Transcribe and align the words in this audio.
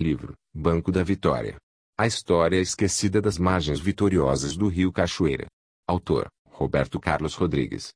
Livro, 0.00 0.32
Banco 0.54 0.90
da 0.90 1.02
Vitória. 1.02 1.58
A 1.98 2.06
história 2.06 2.58
esquecida 2.58 3.20
das 3.20 3.36
margens 3.36 3.78
vitoriosas 3.78 4.56
do 4.56 4.66
rio 4.66 4.90
Cachoeira. 4.90 5.46
Autor, 5.86 6.26
Roberto 6.48 6.98
Carlos 6.98 7.34
Rodrigues. 7.34 7.90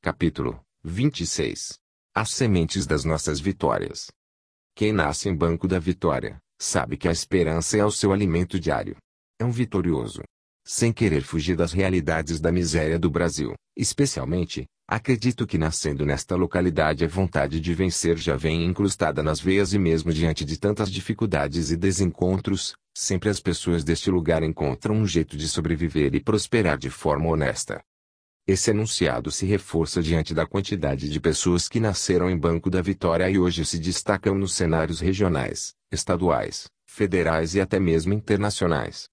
Capítulo 0.00 0.58
26. 0.82 1.74
As 2.14 2.30
sementes 2.30 2.86
das 2.86 3.04
nossas 3.04 3.40
vitórias. 3.40 4.10
Quem 4.74 4.90
nasce 4.90 5.28
em 5.28 5.36
Banco 5.36 5.68
da 5.68 5.78
Vitória, 5.78 6.38
sabe 6.58 6.96
que 6.96 7.08
a 7.08 7.12
esperança 7.12 7.76
é 7.76 7.84
o 7.84 7.90
seu 7.90 8.10
alimento 8.10 8.58
diário. 8.58 8.96
É 9.38 9.44
um 9.44 9.50
vitorioso. 9.50 10.22
Sem 10.66 10.94
querer 10.94 11.20
fugir 11.20 11.56
das 11.56 11.74
realidades 11.74 12.40
da 12.40 12.50
miséria 12.50 12.98
do 12.98 13.10
Brasil, 13.10 13.52
especialmente, 13.76 14.64
acredito 14.86 15.46
que 15.46 15.58
nascendo 15.58 16.04
nesta 16.04 16.36
localidade 16.36 17.04
a 17.04 17.08
vontade 17.08 17.60
de 17.60 17.74
vencer 17.74 18.16
já 18.16 18.36
vem 18.36 18.64
incrustada 18.64 19.22
nas 19.22 19.40
veias 19.40 19.72
e 19.72 19.78
mesmo 19.78 20.12
diante 20.12 20.44
de 20.44 20.58
tantas 20.58 20.90
dificuldades 20.90 21.70
e 21.70 21.76
desencontros, 21.76 22.74
sempre 22.96 23.28
as 23.28 23.40
pessoas 23.40 23.82
deste 23.82 24.10
lugar 24.10 24.42
encontram 24.42 24.94
um 24.94 25.06
jeito 25.06 25.36
de 25.36 25.48
sobreviver 25.48 26.14
e 26.14 26.20
prosperar 26.20 26.78
de 26.78 26.90
forma 26.90 27.28
honesta. 27.28 27.82
Esse 28.46 28.70
enunciado 28.70 29.30
se 29.30 29.46
reforça 29.46 30.02
diante 30.02 30.34
da 30.34 30.46
quantidade 30.46 31.08
de 31.08 31.18
pessoas 31.18 31.66
que 31.66 31.80
nasceram 31.80 32.28
em 32.28 32.36
Banco 32.36 32.68
da 32.68 32.82
Vitória 32.82 33.28
e 33.30 33.38
hoje 33.38 33.64
se 33.64 33.78
destacam 33.78 34.34
nos 34.34 34.52
cenários 34.52 35.00
regionais, 35.00 35.72
estaduais, 35.90 36.66
federais 36.86 37.54
e 37.54 37.60
até 37.60 37.80
mesmo 37.80 38.12
internacionais. 38.12 39.08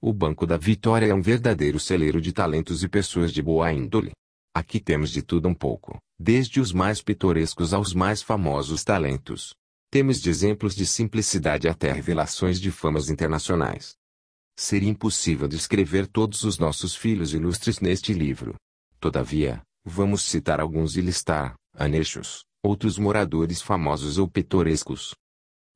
O 0.00 0.10
Banco 0.10 0.46
da 0.46 0.56
Vitória 0.56 1.06
é 1.06 1.14
um 1.14 1.20
verdadeiro 1.20 1.78
celeiro 1.78 2.18
de 2.18 2.32
talentos 2.32 2.82
e 2.82 2.88
pessoas 2.88 3.30
de 3.30 3.42
boa 3.42 3.70
índole. 3.70 4.10
Aqui 4.54 4.78
temos 4.78 5.10
de 5.10 5.22
tudo 5.22 5.48
um 5.48 5.54
pouco, 5.54 5.98
desde 6.18 6.60
os 6.60 6.72
mais 6.72 7.00
pitorescos 7.00 7.72
aos 7.72 7.94
mais 7.94 8.20
famosos 8.20 8.84
talentos. 8.84 9.54
Temos 9.90 10.20
de 10.20 10.28
exemplos 10.28 10.74
de 10.74 10.84
simplicidade 10.84 11.68
até 11.68 11.90
revelações 11.90 12.60
de 12.60 12.70
famas 12.70 13.08
internacionais. 13.08 13.94
Seria 14.54 14.90
impossível 14.90 15.48
descrever 15.48 16.06
todos 16.06 16.44
os 16.44 16.58
nossos 16.58 16.94
filhos 16.94 17.32
ilustres 17.32 17.80
neste 17.80 18.12
livro. 18.12 18.54
Todavia, 19.00 19.62
vamos 19.82 20.22
citar 20.22 20.60
alguns 20.60 20.98
e 20.98 21.00
listar, 21.00 21.54
anexos, 21.74 22.44
outros 22.62 22.98
moradores 22.98 23.62
famosos 23.62 24.18
ou 24.18 24.28
pitorescos. 24.28 25.14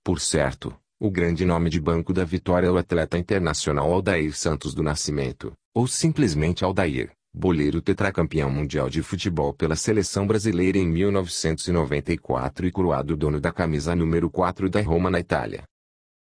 Por 0.04 0.20
certo, 0.20 0.78
o 1.00 1.10
grande 1.10 1.46
nome 1.46 1.70
de 1.70 1.80
Banco 1.80 2.12
da 2.12 2.24
Vitória 2.24 2.66
é 2.66 2.70
o 2.70 2.76
atleta 2.76 3.16
internacional 3.16 3.90
Aldair 3.90 4.36
Santos 4.36 4.74
do 4.74 4.82
Nascimento, 4.82 5.54
ou 5.74 5.86
simplesmente 5.86 6.62
Aldair, 6.62 7.15
boleiro 7.38 7.82
tetracampeão 7.82 8.48
mundial 8.50 8.88
de 8.88 9.02
futebol 9.02 9.52
pela 9.52 9.76
seleção 9.76 10.26
brasileira 10.26 10.78
em 10.78 10.88
1994 10.88 12.66
e 12.66 12.72
coroado 12.72 13.14
dono 13.14 13.38
da 13.38 13.52
camisa 13.52 13.94
número 13.94 14.30
4 14.30 14.70
da 14.70 14.80
Roma 14.80 15.10
na 15.10 15.20
Itália. 15.20 15.64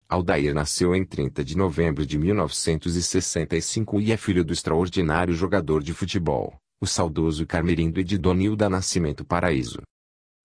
Aldair 0.09 0.55
nasceu 0.55 0.97
em 0.97 1.05
30 1.05 1.45
de 1.45 1.55
novembro 1.55 2.07
de 2.07 2.19
1965 2.19 4.01
e 4.01 4.11
é 4.11 4.17
filho 4.17 4.43
do 4.43 4.55
extraordinário 4.55 5.35
jogador 5.35 5.83
de 5.83 5.93
futebol, 5.93 6.55
o 6.81 6.87
saudoso 6.87 7.47
Carmerindo 7.47 8.01
Edidonil 8.01 8.57
da 8.57 8.71
Nascimento 8.71 9.23
Paraíso. 9.23 9.83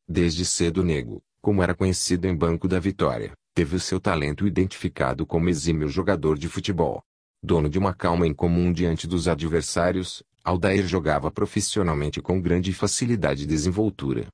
Desde 0.06 0.44
cedo 0.44 0.84
nego, 0.84 1.22
como 1.42 1.64
era 1.64 1.74
conhecido 1.74 2.28
em 2.28 2.36
Banco 2.36 2.68
da 2.68 2.78
Vitória, 2.78 3.32
teve 3.56 3.78
o 3.78 3.80
seu 3.80 4.02
talento 4.02 4.46
identificado 4.46 5.26
como 5.26 5.48
exímio 5.48 5.88
jogador 5.88 6.38
de 6.38 6.50
futebol. 6.50 7.02
Dono 7.42 7.70
de 7.70 7.80
uma 7.80 7.94
calma 7.94 8.28
incomum 8.28 8.74
diante 8.74 9.08
dos 9.08 9.28
adversários, 9.28 10.24
Aldair 10.48 10.88
jogava 10.88 11.30
profissionalmente 11.30 12.22
com 12.22 12.40
grande 12.40 12.72
facilidade 12.72 13.44
e 13.44 13.46
desenvoltura. 13.46 14.30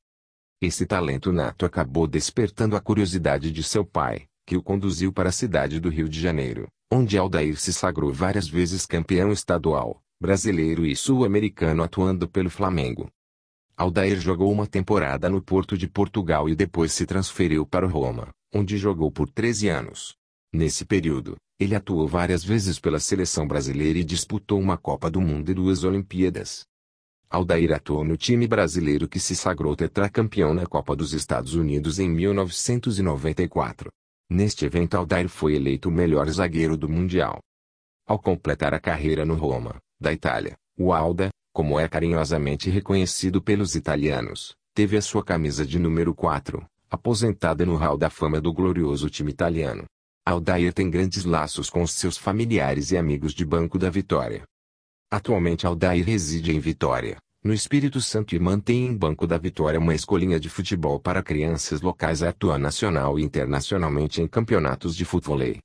Esse 0.61 0.85
talento 0.85 1.31
nato 1.31 1.65
acabou 1.65 2.05
despertando 2.05 2.75
a 2.75 2.79
curiosidade 2.79 3.51
de 3.51 3.63
seu 3.63 3.83
pai, 3.83 4.27
que 4.45 4.55
o 4.55 4.61
conduziu 4.61 5.11
para 5.11 5.29
a 5.29 5.31
cidade 5.31 5.79
do 5.79 5.89
Rio 5.89 6.07
de 6.07 6.21
Janeiro, 6.21 6.67
onde 6.91 7.17
Aldair 7.17 7.59
se 7.59 7.73
sagrou 7.73 8.13
várias 8.13 8.47
vezes 8.47 8.85
campeão 8.85 9.31
estadual, 9.31 10.03
brasileiro 10.21 10.85
e 10.85 10.95
sul-americano 10.95 11.81
atuando 11.81 12.29
pelo 12.29 12.51
Flamengo. 12.51 13.09
Aldair 13.75 14.19
jogou 14.19 14.51
uma 14.51 14.67
temporada 14.67 15.27
no 15.31 15.41
Porto 15.41 15.75
de 15.75 15.87
Portugal 15.87 16.47
e 16.47 16.53
depois 16.53 16.93
se 16.93 17.07
transferiu 17.07 17.65
para 17.65 17.87
Roma, 17.87 18.29
onde 18.53 18.77
jogou 18.77 19.11
por 19.11 19.27
13 19.31 19.67
anos. 19.67 20.15
Nesse 20.53 20.85
período, 20.85 21.37
ele 21.59 21.75
atuou 21.75 22.07
várias 22.07 22.43
vezes 22.43 22.79
pela 22.79 22.99
seleção 22.99 23.47
brasileira 23.47 23.99
e 23.99 24.03
disputou 24.03 24.59
uma 24.59 24.77
Copa 24.77 25.09
do 25.09 25.21
Mundo 25.21 25.51
e 25.51 25.53
duas 25.53 25.83
Olimpíadas. 25.83 26.65
Aldair 27.29 27.71
atuou 27.73 28.03
no 28.03 28.15
time 28.15 28.47
brasileiro 28.47 29.07
que 29.07 29.19
se 29.19 29.35
sagrou 29.35 29.75
tetracampeão 29.75 30.53
na 30.53 30.65
Copa 30.65 30.95
dos 30.95 31.13
Estados 31.13 31.55
Unidos 31.55 31.99
em 31.99 32.09
1994. 32.09 33.89
Neste 34.29 34.65
evento 34.65 34.95
Aldair 34.95 35.27
foi 35.27 35.55
eleito 35.55 35.89
o 35.89 35.91
melhor 35.91 36.29
zagueiro 36.29 36.77
do 36.77 36.87
Mundial. 36.89 37.39
Ao 38.05 38.19
completar 38.19 38.73
a 38.73 38.79
carreira 38.79 39.25
no 39.25 39.35
Roma, 39.35 39.77
da 39.99 40.11
Itália, 40.11 40.55
o 40.77 40.91
Alda, 40.91 41.29
como 41.53 41.79
é 41.79 41.87
carinhosamente 41.87 42.69
reconhecido 42.69 43.41
pelos 43.41 43.75
italianos, 43.75 44.53
teve 44.73 44.97
a 44.97 45.01
sua 45.01 45.23
camisa 45.23 45.65
de 45.65 45.79
número 45.79 46.13
4, 46.13 46.65
aposentada 46.89 47.65
no 47.65 47.75
Hall 47.75 47.97
da 47.97 48.09
Fama 48.09 48.41
do 48.41 48.51
glorioso 48.51 49.09
time 49.09 49.31
italiano. 49.31 49.85
Aldair 50.25 50.73
tem 50.73 50.89
grandes 50.89 51.25
laços 51.25 51.69
com 51.69 51.85
seus 51.85 52.17
familiares 52.17 52.91
e 52.91 52.97
amigos 52.97 53.33
de 53.33 53.43
Banco 53.43 53.77
da 53.77 53.89
Vitória. 53.89 54.43
Atualmente 55.11 55.67
Aldair 55.67 56.05
reside 56.05 56.55
em 56.55 56.61
Vitória, 56.61 57.17
no 57.43 57.53
Espírito 57.53 57.99
Santo 57.99 58.33
e 58.33 58.39
mantém 58.39 58.85
em 58.85 58.95
Banco 58.95 59.27
da 59.27 59.37
Vitória 59.37 59.77
uma 59.77 59.93
escolinha 59.93 60.39
de 60.39 60.49
futebol 60.49 60.97
para 60.97 61.21
crianças 61.21 61.81
locais 61.81 62.23
atua 62.23 62.57
nacional 62.57 63.19
e 63.19 63.23
internacionalmente 63.23 64.21
em 64.21 64.27
campeonatos 64.27 64.95
de 64.95 65.03
futebol. 65.03 65.57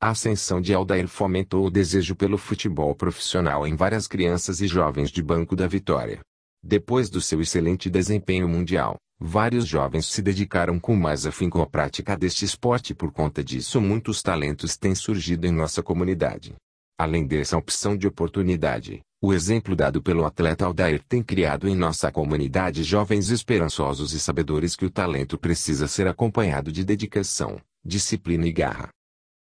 A 0.00 0.10
ascensão 0.10 0.60
de 0.60 0.72
Aldair 0.72 1.08
fomentou 1.08 1.66
o 1.66 1.70
desejo 1.70 2.14
pelo 2.14 2.38
futebol 2.38 2.94
profissional 2.94 3.66
em 3.66 3.74
várias 3.74 4.06
crianças 4.06 4.60
e 4.60 4.68
jovens 4.68 5.10
de 5.10 5.20
Banco 5.20 5.56
da 5.56 5.66
Vitória. 5.66 6.20
Depois 6.62 7.10
do 7.10 7.20
seu 7.20 7.40
excelente 7.40 7.90
desempenho 7.90 8.48
mundial, 8.48 8.96
Vários 9.20 9.66
jovens 9.66 10.06
se 10.06 10.22
dedicaram 10.22 10.78
com 10.78 10.94
mais 10.94 11.26
afinco 11.26 11.60
à 11.60 11.66
prática 11.66 12.16
deste 12.16 12.44
esporte 12.44 12.90
e 12.90 12.94
por 12.94 13.10
conta 13.10 13.42
disso 13.42 13.80
muitos 13.80 14.22
talentos 14.22 14.76
têm 14.76 14.94
surgido 14.94 15.44
em 15.46 15.50
nossa 15.50 15.82
comunidade. 15.82 16.54
Além 16.96 17.26
dessa 17.26 17.56
opção 17.56 17.96
de 17.96 18.06
oportunidade, 18.06 19.00
o 19.20 19.34
exemplo 19.34 19.74
dado 19.74 20.00
pelo 20.00 20.24
atleta 20.24 20.64
Aldair 20.64 21.02
tem 21.08 21.20
criado 21.20 21.68
em 21.68 21.74
nossa 21.74 22.12
comunidade 22.12 22.84
jovens 22.84 23.30
esperançosos 23.30 24.12
e 24.12 24.20
sabedores 24.20 24.76
que 24.76 24.84
o 24.84 24.90
talento 24.90 25.36
precisa 25.36 25.88
ser 25.88 26.06
acompanhado 26.06 26.70
de 26.70 26.84
dedicação, 26.84 27.60
disciplina 27.84 28.46
e 28.46 28.52
garra. 28.52 28.88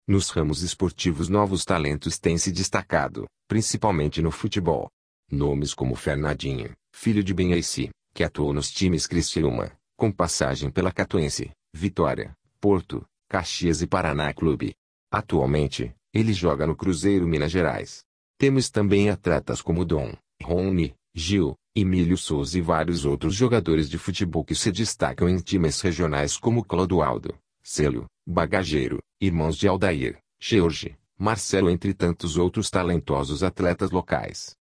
Nos 0.08 0.30
ramos 0.30 0.62
esportivos 0.62 1.28
novos 1.28 1.64
talentos 1.64 2.18
têm 2.18 2.36
se 2.36 2.50
destacado, 2.50 3.26
principalmente 3.46 4.20
no 4.20 4.32
futebol. 4.32 4.88
Nomes 5.30 5.72
como 5.72 5.94
Fernandinho, 5.94 6.72
filho 6.92 7.22
de 7.22 7.32
Benhaci, 7.32 7.90
que 8.12 8.24
atuou 8.24 8.52
nos 8.52 8.70
times 8.70 9.06
Criciúma, 9.06 9.72
com 9.96 10.10
passagem 10.10 10.70
pela 10.70 10.92
Catuense, 10.92 11.50
Vitória, 11.72 12.36
Porto, 12.60 13.04
Caxias 13.28 13.82
e 13.82 13.86
Paraná 13.86 14.32
Clube. 14.32 14.74
Atualmente, 15.10 15.94
ele 16.12 16.32
joga 16.32 16.66
no 16.66 16.76
Cruzeiro 16.76 17.26
Minas 17.26 17.50
Gerais. 17.50 18.04
Temos 18.38 18.70
também 18.70 19.10
atletas 19.10 19.60
como 19.60 19.84
Dom, 19.84 20.12
Rony, 20.42 20.94
Gil, 21.14 21.54
Emílio 21.74 22.16
Souza 22.16 22.58
e 22.58 22.60
vários 22.60 23.04
outros 23.04 23.34
jogadores 23.34 23.88
de 23.88 23.98
futebol 23.98 24.44
que 24.44 24.54
se 24.54 24.72
destacam 24.72 25.28
em 25.28 25.38
times 25.38 25.80
regionais 25.80 26.36
como 26.36 26.64
Clodoaldo, 26.64 27.34
Célio, 27.62 28.06
Bagageiro, 28.26 28.98
Irmãos 29.20 29.56
de 29.56 29.68
Aldair, 29.68 30.18
George, 30.40 30.96
Marcelo 31.18 31.70
entre 31.70 31.92
tantos 31.92 32.36
outros 32.36 32.70
talentosos 32.70 33.42
atletas 33.42 33.90
locais 33.90 34.58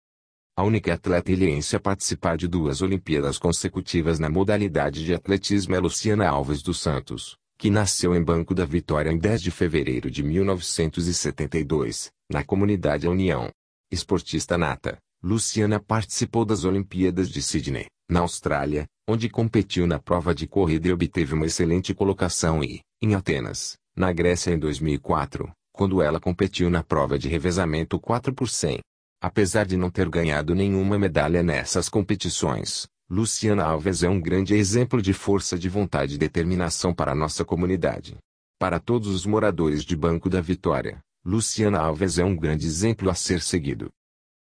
a 0.57 0.63
única 0.63 0.91
atleta 0.95 1.31
ilhense 1.31 1.75
a 1.75 1.79
participar 1.79 2.35
de 2.35 2.47
duas 2.47 2.81
Olimpíadas 2.81 3.37
consecutivas 3.37 4.17
na 4.17 4.27
modalidade 4.27 5.05
de 5.05 5.13
atletismo 5.13 5.75
é 5.75 5.79
Luciana 5.79 6.27
Alves 6.27 6.63
dos 6.63 6.79
Santos, 6.79 7.37
que 7.59 7.69
nasceu 7.69 8.15
em 8.15 8.23
Banco 8.23 8.55
da 8.55 8.65
Vitória 8.65 9.11
em 9.11 9.19
10 9.19 9.43
de 9.43 9.51
fevereiro 9.51 10.09
de 10.09 10.23
1972, 10.23 12.09
na 12.27 12.43
comunidade 12.43 13.07
União. 13.07 13.51
Esportista 13.91 14.57
nata, 14.57 14.97
Luciana 15.23 15.79
participou 15.79 16.43
das 16.43 16.63
Olimpíadas 16.65 17.29
de 17.29 17.39
Sydney, 17.39 17.85
na 18.09 18.21
Austrália, 18.21 18.87
onde 19.07 19.29
competiu 19.29 19.85
na 19.85 19.99
prova 19.99 20.33
de 20.33 20.47
corrida 20.47 20.87
e 20.87 20.91
obteve 20.91 21.35
uma 21.35 21.45
excelente 21.45 21.93
colocação 21.93 22.63
e, 22.63 22.81
em 22.99 23.13
Atenas, 23.13 23.75
na 23.95 24.11
Grécia 24.11 24.49
em 24.49 24.57
2004, 24.57 25.51
quando 25.71 26.01
ela 26.01 26.19
competiu 26.19 26.67
na 26.67 26.81
prova 26.81 27.19
de 27.19 27.27
revezamento 27.29 27.99
4 27.99 28.33
por 28.33 28.49
100. 28.49 28.79
Apesar 29.19 29.65
de 29.65 29.75
não 29.75 29.89
ter 29.89 30.07
ganhado 30.09 30.53
nenhuma 30.53 30.99
medalha 30.99 31.41
nessas 31.41 31.89
competições, 31.89 32.87
Luciana 33.09 33.63
Alves 33.63 34.03
é 34.03 34.09
um 34.09 34.21
grande 34.21 34.53
exemplo 34.53 35.01
de 35.01 35.11
força 35.11 35.57
de 35.57 35.67
vontade 35.67 36.15
e 36.15 36.17
determinação 36.19 36.93
para 36.93 37.15
nossa 37.15 37.43
comunidade. 37.43 38.15
Para 38.59 38.79
todos 38.79 39.07
os 39.07 39.25
moradores 39.25 39.83
de 39.83 39.95
Banco 39.95 40.29
da 40.29 40.39
Vitória, 40.39 40.99
Luciana 41.25 41.79
Alves 41.79 42.19
é 42.19 42.23
um 42.23 42.35
grande 42.35 42.67
exemplo 42.67 43.09
a 43.09 43.15
ser 43.15 43.41
seguido. 43.41 43.89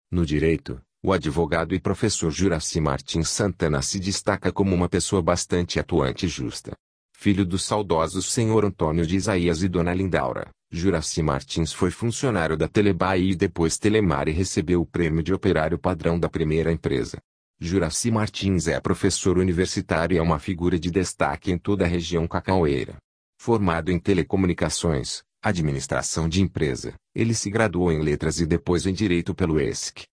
No 0.09 0.25
direito, 0.25 0.81
o 1.03 1.12
advogado 1.12 1.75
e 1.75 1.79
professor 1.79 2.31
Juraci 2.31 2.79
Martins 2.79 3.27
Santana 3.27 3.81
se 3.81 4.00
destaca 4.00 4.53
como 4.53 4.74
uma 4.74 4.88
pessoa 4.88 5.21
bastante 5.21 5.79
atuante 5.79 6.27
e 6.27 6.29
justa. 6.29 6.71
filho 7.13 7.45
do 7.45 7.59
saudoso 7.59 8.21
senhor 8.21 8.65
Antônio 8.65 9.06
de 9.06 9.15
Isaías 9.15 9.62
e 9.62 9.67
dona 9.67 9.94
Lindaura, 9.94 10.50
Juraci 10.73 11.21
Martins 11.21 11.73
foi 11.73 11.91
funcionário 11.91 12.56
da 12.56 12.65
Telebahia 12.65 13.33
e 13.33 13.35
depois 13.35 13.77
Telemar 13.77 14.29
e 14.29 14.31
recebeu 14.31 14.79
o 14.79 14.85
prêmio 14.85 15.21
de 15.21 15.33
operário 15.33 15.77
padrão 15.77 16.18
da 16.18 16.29
primeira 16.29 16.71
empresa. 16.71 17.18
Juraci 17.59 18.09
Martins 18.09 18.69
é 18.69 18.79
professor 18.79 19.38
universitário 19.38 20.15
e 20.15 20.18
é 20.18 20.21
uma 20.21 20.39
figura 20.39 20.79
de 20.79 20.89
destaque 20.89 21.51
em 21.51 21.57
toda 21.57 21.83
a 21.83 21.88
região 21.88 22.25
cacaueira. 22.25 22.95
Formado 23.38 23.91
em 23.91 24.00
telecomunicações, 24.00 25.21
administração 25.44 26.29
de 26.29 26.41
empresa, 26.41 26.94
ele 27.13 27.33
se 27.33 27.50
graduou 27.50 27.91
em 27.91 28.01
letras 28.01 28.39
e 28.39 28.45
depois 28.45 28.85
em 28.85 28.94
direito 28.94 29.35
pelo 29.35 29.59
ESC. 29.59 30.03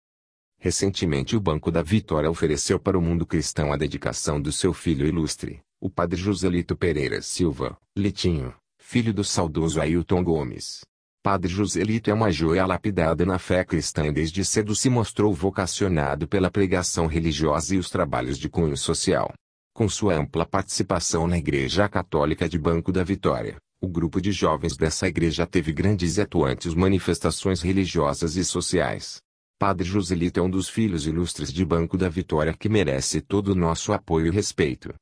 Recentemente 0.58 1.37
o 1.37 1.40
Banco 1.40 1.70
da 1.70 1.82
Vitória 1.82 2.28
ofereceu 2.28 2.81
para 2.81 2.99
o 2.99 3.00
mundo 3.00 3.25
cristão 3.25 3.72
a 3.72 3.76
dedicação 3.76 4.40
do 4.40 4.50
seu 4.50 4.75
filho 4.75 5.06
ilustre, 5.06 5.61
o 5.81 5.88
padre 5.88 6.20
Joselito 6.20 6.75
Pereira 6.76 7.22
Silva, 7.22 7.78
Litinho, 7.96 8.52
filho 8.90 9.12
do 9.12 9.23
saudoso 9.23 9.82
Ailton 9.82 10.25
Gomes. 10.25 10.81
Padre 11.23 11.52
Joselito 11.52 12.11
é 12.11 12.14
uma 12.14 12.32
joia 12.32 12.64
lapidada 12.64 13.26
na 13.26 13.38
fé 13.38 13.62
cristã 13.62 14.06
e 14.06 14.12
desde 14.12 14.43
cedo 14.43 14.75
se 14.75 14.88
mostrou 14.88 15.35
vocacionado 15.35 16.26
pela 16.26 16.50
pregação 16.50 17.06
religiosa 17.06 17.75
e 17.75 17.79
os 17.79 17.90
trabalhos 17.90 18.38
de 18.38 18.49
cunho 18.49 18.79
social. 18.79 19.31
Com 19.75 19.90
sua 19.90 20.14
ampla 20.14 20.46
participação 20.46 21.26
na 21.26 21.37
Igreja 21.37 21.87
Católica 21.87 22.49
de 22.49 22.58
Banco 22.58 22.90
da 22.90 23.05
Vitória, 23.05 23.58
o 23.79 23.87
grupo 23.87 24.23
de 24.23 24.32
jovens 24.32 24.75
dessa 24.75 25.06
igreja 25.06 25.46
teve 25.46 25.70
grandes 25.70 26.17
e 26.17 26.23
atuantes 26.23 26.73
manifestações 26.73 27.61
religiosas 27.61 28.37
e 28.37 28.44
sociais. 28.44 29.19
Padre 29.58 29.87
Joselito 29.87 30.40
é 30.40 30.43
um 30.43 30.49
dos 30.49 30.67
filhos 30.67 31.06
ilustres 31.06 31.52
de 31.52 31.62
Banco 31.62 31.99
da 31.99 32.08
Vitória 32.08 32.55
que 32.58 32.70
merece 32.70 33.20
todo 33.20 33.49
o 33.49 33.55
nosso 33.55 33.93
apoio 33.93 34.29
e 34.29 34.31
respeito. 34.31 34.94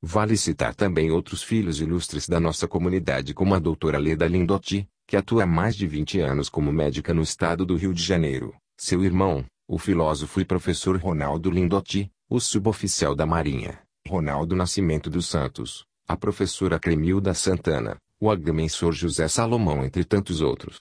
Vale 0.00 0.36
citar 0.36 0.76
também 0.76 1.10
outros 1.10 1.42
filhos 1.42 1.80
ilustres 1.80 2.28
da 2.28 2.38
nossa 2.38 2.68
comunidade 2.68 3.34
como 3.34 3.54
a 3.54 3.58
doutora 3.58 3.98
Leda 3.98 4.28
Lindotti, 4.28 4.88
que 5.04 5.16
atua 5.16 5.42
há 5.42 5.46
mais 5.46 5.74
de 5.74 5.88
20 5.88 6.20
anos 6.20 6.48
como 6.48 6.72
médica 6.72 7.12
no 7.12 7.20
estado 7.20 7.66
do 7.66 7.74
Rio 7.74 7.92
de 7.92 8.02
Janeiro, 8.02 8.54
seu 8.76 9.04
irmão, 9.04 9.44
o 9.66 9.76
filósofo 9.76 10.40
e 10.40 10.44
professor 10.44 10.96
Ronaldo 10.96 11.50
Lindotti, 11.50 12.12
o 12.30 12.38
suboficial 12.38 13.16
da 13.16 13.26
Marinha, 13.26 13.80
Ronaldo 14.06 14.54
Nascimento 14.54 15.10
dos 15.10 15.26
Santos, 15.26 15.84
a 16.06 16.16
professora 16.16 16.78
Cremilda 16.78 17.34
Santana, 17.34 17.96
o 18.20 18.30
agrimensor 18.30 18.92
José 18.92 19.26
Salomão 19.26 19.84
entre 19.84 20.04
tantos 20.04 20.40
outros. 20.40 20.80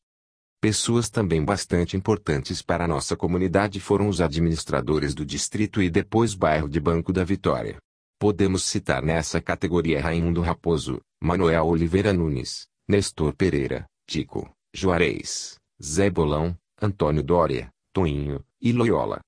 Pessoas 0.62 1.10
também 1.10 1.44
bastante 1.44 1.98
importantes 1.98 2.62
para 2.62 2.86
a 2.86 2.88
nossa 2.88 3.16
comunidade 3.16 3.80
foram 3.80 4.10
os 4.10 4.22
administradores 4.22 5.16
do 5.16 5.26
distrito 5.26 5.82
e 5.82 5.90
depois 5.90 6.36
bairro 6.36 6.70
de 6.70 6.80
Banco 6.80 7.12
da 7.12 7.24
Vitória, 7.24 7.78
Podemos 8.20 8.64
citar 8.64 9.04
nessa 9.04 9.40
categoria 9.40 10.02
Raimundo 10.02 10.42
Raposo, 10.42 11.00
Manuel 11.22 11.68
Oliveira 11.68 12.12
Nunes, 12.12 12.68
Nestor 12.88 13.32
Pereira, 13.36 13.86
Tico, 14.08 14.52
Juarez, 14.74 15.60
Zé 15.82 16.10
Bolão, 16.10 16.58
Antônio 16.82 17.22
Dória, 17.22 17.70
Toinho 17.94 18.44
e 18.60 18.72
Loyola. 18.72 19.20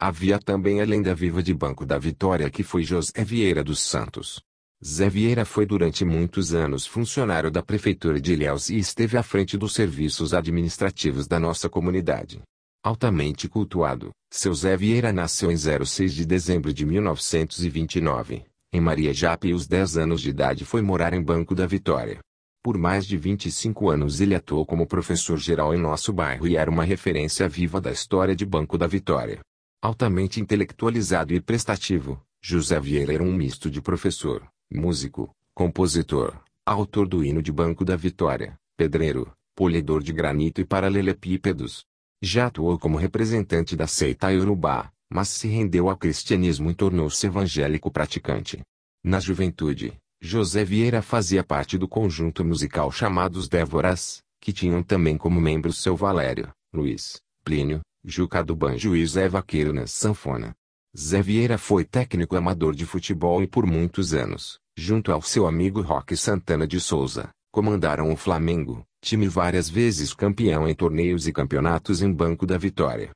Havia 0.00 0.38
também 0.38 0.80
a 0.80 0.84
lenda 0.84 1.12
viva 1.12 1.42
de 1.42 1.52
Banco 1.52 1.84
da 1.84 1.98
Vitória 1.98 2.48
que 2.48 2.62
foi 2.62 2.84
José 2.84 3.24
Vieira 3.24 3.64
dos 3.64 3.80
Santos. 3.80 4.40
Zé 4.82 5.10
Vieira 5.10 5.44
foi 5.44 5.66
durante 5.66 6.04
muitos 6.04 6.54
anos 6.54 6.86
funcionário 6.86 7.50
da 7.50 7.64
Prefeitura 7.64 8.20
de 8.20 8.34
Ilhéus 8.34 8.70
e 8.70 8.78
esteve 8.78 9.16
à 9.16 9.24
frente 9.24 9.58
dos 9.58 9.74
serviços 9.74 10.32
administrativos 10.32 11.26
da 11.26 11.40
nossa 11.40 11.68
comunidade 11.68 12.40
altamente 12.82 13.48
cultuado, 13.48 14.10
seu 14.30 14.54
Zé 14.54 14.76
Vieira 14.76 15.12
nasceu 15.12 15.50
em 15.50 15.56
06 15.56 16.14
de 16.14 16.24
dezembro 16.24 16.72
de 16.72 16.86
1929, 16.86 18.44
em 18.72 18.80
Maria 18.80 19.12
Jape 19.12 19.48
e 19.48 19.52
aos 19.52 19.66
10 19.66 19.98
anos 19.98 20.20
de 20.20 20.30
idade 20.30 20.64
foi 20.64 20.80
morar 20.80 21.12
em 21.12 21.22
Banco 21.22 21.54
da 21.54 21.66
Vitória. 21.66 22.20
Por 22.62 22.78
mais 22.78 23.06
de 23.06 23.16
25 23.16 23.90
anos 23.90 24.20
ele 24.20 24.34
atuou 24.34 24.64
como 24.64 24.86
professor 24.86 25.38
geral 25.38 25.74
em 25.74 25.78
nosso 25.78 26.12
bairro 26.12 26.46
e 26.46 26.56
era 26.56 26.70
uma 26.70 26.84
referência 26.84 27.48
viva 27.48 27.80
da 27.80 27.90
história 27.90 28.36
de 28.36 28.44
Banco 28.44 28.78
da 28.78 28.86
Vitória. 28.86 29.40
Altamente 29.82 30.40
intelectualizado 30.40 31.32
e 31.32 31.40
prestativo, 31.40 32.22
José 32.42 32.78
Vieira 32.78 33.14
era 33.14 33.22
um 33.22 33.32
misto 33.32 33.70
de 33.70 33.80
professor, 33.80 34.46
músico, 34.70 35.34
compositor, 35.54 36.38
autor 36.64 37.08
do 37.08 37.24
hino 37.24 37.42
de 37.42 37.50
Banco 37.50 37.84
da 37.84 37.96
Vitória, 37.96 38.56
pedreiro, 38.76 39.32
polidor 39.54 40.02
de 40.02 40.12
granito 40.12 40.60
e 40.60 40.64
paralelepípedos, 40.64 41.84
já 42.22 42.46
atuou 42.46 42.78
como 42.78 42.98
representante 42.98 43.74
da 43.74 43.86
seita 43.86 44.30
Yorubá, 44.30 44.92
mas 45.08 45.28
se 45.28 45.48
rendeu 45.48 45.88
ao 45.88 45.96
cristianismo 45.96 46.70
e 46.70 46.74
tornou-se 46.74 47.26
evangélico 47.26 47.90
praticante. 47.90 48.60
Na 49.02 49.18
juventude, 49.18 49.94
José 50.20 50.64
Vieira 50.64 51.00
fazia 51.00 51.42
parte 51.42 51.78
do 51.78 51.88
conjunto 51.88 52.44
musical 52.44 52.92
chamados 52.92 53.48
Dévoras, 53.48 54.22
que 54.40 54.52
tinham 54.52 54.82
também 54.82 55.16
como 55.16 55.40
membros 55.40 55.78
seu 55.78 55.96
Valério, 55.96 56.50
Luiz, 56.72 57.18
Plínio, 57.42 57.80
Juca 58.04 58.44
do 58.44 58.54
Banjo 58.54 58.94
e 58.94 59.06
Zé 59.06 59.28
Vaqueiro 59.28 59.72
na 59.72 59.86
sanfona. 59.86 60.54
Zé 60.96 61.22
Vieira 61.22 61.56
foi 61.56 61.84
técnico 61.84 62.36
amador 62.36 62.74
de 62.74 62.84
futebol 62.84 63.42
e 63.42 63.46
por 63.46 63.64
muitos 63.66 64.12
anos, 64.12 64.58
junto 64.76 65.12
ao 65.12 65.22
seu 65.22 65.46
amigo 65.46 65.80
Roque 65.80 66.16
Santana 66.16 66.66
de 66.66 66.80
Souza, 66.80 67.30
comandaram 67.50 68.12
o 68.12 68.16
Flamengo, 68.16 68.84
time 69.00 69.26
várias 69.26 69.68
vezes 69.68 70.12
campeão 70.12 70.68
em 70.68 70.74
torneios 70.74 71.26
e 71.26 71.32
campeonatos 71.32 72.02
em 72.02 72.12
Banco 72.12 72.46
da 72.46 72.58
Vitória. 72.58 73.10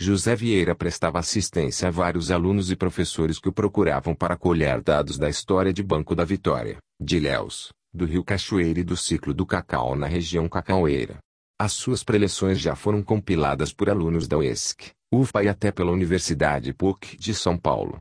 José 0.00 0.36
Vieira 0.36 0.76
prestava 0.76 1.18
assistência 1.18 1.88
a 1.88 1.90
vários 1.90 2.30
alunos 2.30 2.70
e 2.70 2.76
professores 2.76 3.40
que 3.40 3.48
o 3.48 3.52
procuravam 3.52 4.14
para 4.14 4.36
colher 4.36 4.80
dados 4.80 5.18
da 5.18 5.28
história 5.28 5.72
de 5.72 5.82
Banco 5.82 6.14
da 6.14 6.24
Vitória, 6.24 6.78
de 7.00 7.16
Ilhéus, 7.16 7.72
do 7.92 8.04
Rio 8.04 8.22
Cachoeira 8.22 8.78
e 8.78 8.84
do 8.84 8.96
ciclo 8.96 9.34
do 9.34 9.44
cacau 9.44 9.96
na 9.96 10.06
região 10.06 10.48
cacaueira. 10.48 11.18
As 11.60 11.72
suas 11.72 12.04
preleções 12.04 12.60
já 12.60 12.76
foram 12.76 13.02
compiladas 13.02 13.72
por 13.72 13.90
alunos 13.90 14.28
da 14.28 14.38
UESC, 14.38 14.92
UFPA 15.12 15.42
e 15.42 15.48
até 15.48 15.72
pela 15.72 15.90
Universidade 15.90 16.72
PUC 16.72 17.16
de 17.16 17.34
São 17.34 17.58
Paulo. 17.58 17.96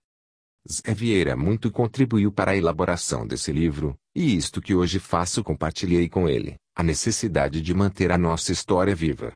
Zé 0.69 0.93
Vieira 0.93 1.35
muito 1.35 1.71
contribuiu 1.71 2.31
para 2.31 2.51
a 2.51 2.57
elaboração 2.57 3.25
desse 3.25 3.51
livro, 3.51 3.95
e 4.15 4.35
isto 4.35 4.61
que 4.61 4.75
hoje 4.75 4.99
faço 4.99 5.43
compartilhei 5.43 6.07
com 6.07 6.29
ele, 6.29 6.57
a 6.77 6.83
necessidade 6.83 7.59
de 7.59 7.73
manter 7.73 8.11
a 8.11 8.19
nossa 8.19 8.51
história 8.51 8.93
viva. 8.93 9.33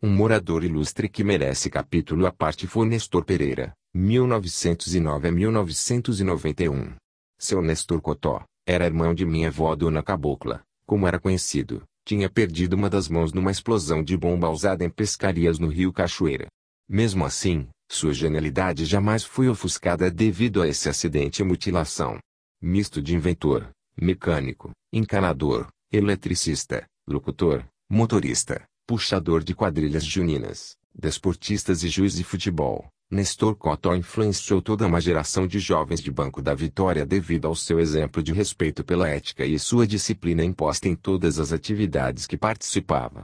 Um 0.00 0.14
morador 0.14 0.62
ilustre 0.62 1.08
que 1.08 1.24
merece 1.24 1.68
capítulo 1.68 2.24
à 2.24 2.30
parte 2.30 2.68
foi 2.68 2.86
Nestor 2.86 3.24
Pereira, 3.24 3.72
1909 3.92 5.26
a 5.26 5.32
1991. 5.32 6.94
Seu 7.36 7.60
Nestor 7.60 8.00
Cotó, 8.00 8.44
era 8.64 8.86
irmão 8.86 9.12
de 9.12 9.26
minha 9.26 9.48
avó 9.48 9.74
Dona 9.74 10.04
Cabocla, 10.04 10.62
como 10.86 11.04
era 11.04 11.18
conhecido, 11.18 11.82
tinha 12.04 12.30
perdido 12.30 12.74
uma 12.74 12.88
das 12.88 13.08
mãos 13.08 13.32
numa 13.32 13.50
explosão 13.50 14.00
de 14.00 14.16
bomba 14.16 14.48
usada 14.48 14.84
em 14.84 14.90
pescarias 14.90 15.58
no 15.58 15.66
rio 15.66 15.92
Cachoeira. 15.92 16.46
Mesmo 16.88 17.24
assim, 17.24 17.66
sua 17.90 18.14
genialidade 18.14 18.84
jamais 18.84 19.24
foi 19.24 19.48
ofuscada 19.48 20.12
devido 20.12 20.62
a 20.62 20.68
esse 20.68 20.88
acidente 20.88 21.42
e 21.42 21.44
mutilação. 21.44 22.20
Misto 22.62 23.02
de 23.02 23.16
inventor, 23.16 23.68
mecânico, 24.00 24.70
encanador, 24.92 25.66
eletricista, 25.90 26.86
locutor, 27.06 27.66
motorista, 27.88 28.62
puxador 28.86 29.42
de 29.42 29.54
quadrilhas 29.54 30.04
juninas, 30.04 30.76
desportistas 30.94 31.82
e 31.82 31.88
juiz 31.88 32.14
de 32.14 32.22
futebol, 32.22 32.86
Nestor 33.10 33.56
Cotó 33.56 33.96
influenciou 33.96 34.60
toda 34.60 34.86
uma 34.86 35.00
geração 35.00 35.46
de 35.46 35.58
jovens 35.58 36.02
de 36.02 36.10
Banco 36.10 36.42
da 36.42 36.54
Vitória 36.54 37.06
devido 37.06 37.48
ao 37.48 37.54
seu 37.54 37.80
exemplo 37.80 38.22
de 38.22 38.34
respeito 38.34 38.84
pela 38.84 39.08
ética 39.08 39.46
e 39.46 39.58
sua 39.58 39.86
disciplina 39.86 40.44
imposta 40.44 40.88
em 40.88 40.94
todas 40.94 41.38
as 41.38 41.50
atividades 41.50 42.26
que 42.26 42.36
participava. 42.36 43.22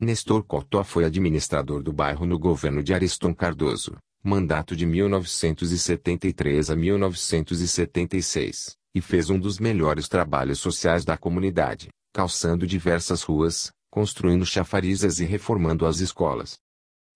Nestor 0.00 0.44
Cotó 0.44 0.84
foi 0.84 1.04
administrador 1.04 1.82
do 1.82 1.92
bairro 1.92 2.24
no 2.24 2.38
governo 2.38 2.80
de 2.80 2.94
Ariston 2.94 3.34
Cardoso, 3.34 3.96
mandato 4.22 4.76
de 4.76 4.86
1973 4.86 6.70
a 6.70 6.76
1976 6.76 8.77
e 8.94 9.00
fez 9.00 9.30
um 9.30 9.38
dos 9.38 9.58
melhores 9.58 10.08
trabalhos 10.08 10.58
sociais 10.58 11.04
da 11.04 11.16
comunidade, 11.16 11.88
calçando 12.12 12.66
diversas 12.66 13.22
ruas, 13.22 13.70
construindo 13.90 14.44
chafarizas 14.44 15.20
e 15.20 15.24
reformando 15.24 15.86
as 15.86 16.00
escolas. 16.00 16.58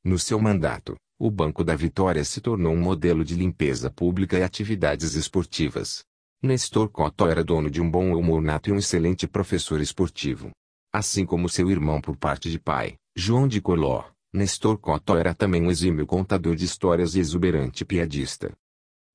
No 0.05 0.19
seu 0.19 0.41
mandato, 0.41 0.97
o 1.19 1.31
Banco 1.31 1.63
da 1.63 1.77
Vitória 1.77 2.25
se 2.25 2.41
tornou 2.41 2.73
um 2.73 2.81
modelo 2.81 3.25
de 3.25 3.35
limpeza 3.35 3.91
pública 3.91 4.39
e 4.39 4.43
atividades 4.43 5.15
esportivas. 5.15 6.03
Nestor 6.43 6.89
Cotó 6.89 7.29
era 7.29 7.45
dono 7.45 7.71
de 7.71 7.81
um 7.81 7.89
bom 7.89 8.17
humor 8.17 8.43
nato 8.43 8.69
e 8.69 8.73
um 8.73 8.79
excelente 8.79 9.29
professor 9.29 9.81
esportivo. 9.81 10.51
Assim 10.93 11.25
como 11.25 11.49
seu 11.49 11.71
irmão 11.71 12.01
por 12.01 12.17
parte 12.17 12.51
de 12.51 12.59
pai, 12.59 12.97
João 13.17 13.47
de 13.47 13.61
Coló, 13.61 14.05
Nestor 14.35 14.77
Cotó 14.79 15.17
era 15.17 15.35
também 15.35 15.63
um 15.63 15.71
exímio 15.71 16.07
contador 16.07 16.57
de 16.57 16.65
histórias 16.65 17.15
e 17.15 17.21
exuberante 17.21 17.85
piadista. 17.85 18.53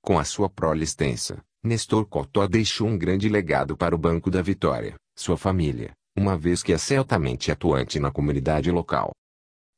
Com 0.01 0.17
a 0.17 0.23
sua 0.23 0.49
prole 0.49 0.83
extensa, 0.83 1.43
Nestor 1.63 2.05
Cotó 2.05 2.47
deixou 2.47 2.87
um 2.87 2.97
grande 2.97 3.27
legado 3.27 3.75
para 3.75 3.95
o 3.95 3.97
Banco 3.97 4.29
da 4.29 4.41
Vitória, 4.41 4.95
sua 5.15 5.37
família, 5.37 5.91
uma 6.15 6.37
vez 6.37 6.61
que 6.63 6.73
é 6.73 6.97
altamente 6.97 7.51
atuante 7.51 7.99
na 7.99 8.11
comunidade 8.11 8.71
local. 8.71 9.11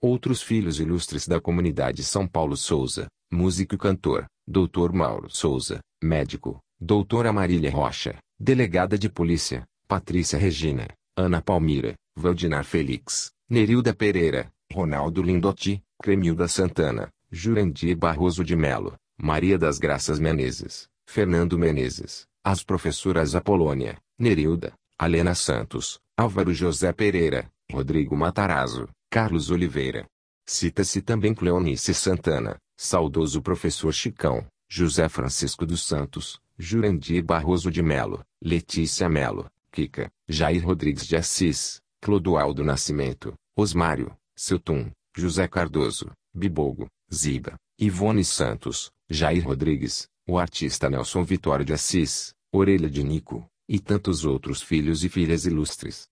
Outros 0.02 0.42
filhos 0.42 0.80
ilustres 0.80 1.28
da 1.28 1.42
comunidade 1.42 2.04
São 2.04 2.28
Paulo 2.28 2.56
Souza, 2.56 3.08
músico 3.32 3.76
e 3.76 3.78
cantor, 3.78 4.26
Dr. 4.48 4.94
Mauro 4.94 5.30
Souza, 5.30 5.80
médico, 6.02 6.60
Doutora 6.80 7.34
Marília 7.34 7.72
Rocha, 7.72 8.18
Delegada 8.40 8.98
de 8.98 9.10
Polícia, 9.10 9.66
Patrícia 9.88 10.40
Regina, 10.40 10.88
Ana 11.18 11.42
Palmira, 11.42 11.96
Valdinar 12.16 12.64
Felix, 12.64 13.32
Nerilda 13.50 13.94
Pereira, 13.94 14.50
Ronaldo 14.72 15.22
Lindotti, 15.22 15.82
Cremilda 16.02 16.48
Santana, 16.48 17.10
Jurandir 17.32 17.98
Barroso 17.98 18.44
de 18.44 18.56
Melo, 18.56 18.96
Maria 19.22 19.58
das 19.58 19.78
Graças 19.78 20.20
Menezes, 20.20 20.88
Fernando 21.12 21.58
Menezes, 21.58 22.28
as 22.44 22.64
professoras 22.64 23.34
Apolônia, 23.34 23.98
Nerilda, 24.16 24.74
Alena 24.96 25.34
Santos, 25.34 26.00
Álvaro 26.16 26.54
José 26.54 26.94
Pereira, 26.94 27.50
Rodrigo 27.72 28.16
Matarazzo, 28.16 28.88
Carlos 29.10 29.50
Oliveira. 29.50 30.06
Cita-se 30.46 31.02
também 31.02 31.34
Cleonice 31.34 31.96
Santana, 31.96 32.60
saudoso 32.78 33.42
professor 33.42 33.92
Chicão, 33.92 34.46
José 34.72 35.10
Francisco 35.10 35.66
dos 35.66 35.82
Santos, 35.82 36.40
Jurandir 36.60 37.24
Barroso 37.24 37.72
de 37.72 37.82
Melo, 37.82 38.24
Letícia 38.40 39.10
Melo, 39.10 39.50
Kika, 39.72 40.12
Jair 40.28 40.64
Rodrigues 40.64 41.08
de 41.08 41.16
Assis, 41.16 41.82
Clodoaldo 42.00 42.64
Nascimento, 42.64 43.34
Osmário, 43.58 44.16
Siltum, 44.36 44.92
José 45.18 45.48
Cardoso, 45.48 46.12
Bibogo, 46.32 46.88
Ziba, 47.12 47.56
Ivone 47.80 48.24
Santos, 48.24 48.92
Jair 49.10 49.44
Rodrigues, 49.44 50.08
o 50.30 50.38
artista 50.38 50.90
Nelson 50.90 51.24
Vitório 51.24 51.66
de 51.66 51.74
Assis, 51.74 52.36
Orelha 52.54 52.88
de 52.88 53.04
Nico, 53.04 53.50
e 53.68 53.80
tantos 53.80 54.26
outros 54.26 54.62
filhos 54.62 55.04
e 55.04 55.10
filhas 55.10 55.46
ilustres. 55.46 56.08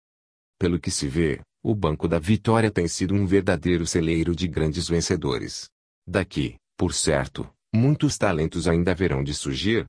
Pelo 0.58 0.80
que 0.80 0.90
se 0.90 1.08
vê, 1.08 1.40
o 1.64 1.76
Banco 1.76 2.08
da 2.08 2.18
Vitória 2.18 2.72
tem 2.72 2.88
sido 2.88 3.14
um 3.14 3.28
verdadeiro 3.28 3.86
celeiro 3.86 4.36
de 4.36 4.48
grandes 4.48 4.88
vencedores. 4.88 5.70
Daqui, 6.08 6.56
por 6.76 6.96
certo, 6.96 7.48
muitos 7.74 8.18
talentos 8.18 8.68
ainda 8.68 8.90
haverão 8.90 9.24
de 9.24 9.36
surgir, 9.36 9.86